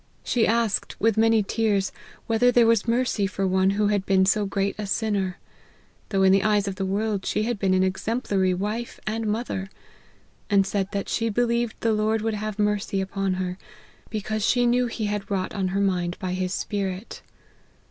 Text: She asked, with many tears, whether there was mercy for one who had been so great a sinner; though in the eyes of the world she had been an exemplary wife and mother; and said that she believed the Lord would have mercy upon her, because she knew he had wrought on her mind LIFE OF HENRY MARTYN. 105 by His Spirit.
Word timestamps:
She 0.23 0.47
asked, 0.47 0.99
with 0.99 1.15
many 1.15 1.43
tears, 1.43 1.91
whether 2.25 2.51
there 2.51 2.65
was 2.65 2.87
mercy 2.87 3.27
for 3.27 3.45
one 3.45 3.69
who 3.69 3.89
had 3.89 4.03
been 4.03 4.25
so 4.25 4.47
great 4.47 4.73
a 4.79 4.87
sinner; 4.87 5.37
though 6.09 6.23
in 6.23 6.31
the 6.31 6.41
eyes 6.43 6.67
of 6.67 6.73
the 6.73 6.87
world 6.87 7.23
she 7.23 7.43
had 7.43 7.59
been 7.59 7.75
an 7.75 7.83
exemplary 7.83 8.51
wife 8.51 8.99
and 9.05 9.27
mother; 9.27 9.69
and 10.49 10.65
said 10.65 10.87
that 10.91 11.07
she 11.07 11.29
believed 11.29 11.75
the 11.81 11.93
Lord 11.93 12.23
would 12.23 12.33
have 12.33 12.57
mercy 12.57 12.99
upon 12.99 13.35
her, 13.35 13.59
because 14.09 14.43
she 14.43 14.65
knew 14.65 14.87
he 14.87 15.05
had 15.05 15.29
wrought 15.29 15.53
on 15.53 15.67
her 15.67 15.79
mind 15.79 16.13
LIFE 16.13 16.15
OF 16.15 16.19
HENRY 16.19 16.19
MARTYN. 16.19 16.19
105 16.19 16.19
by 16.19 16.33
His 16.33 16.53
Spirit. 16.55 17.21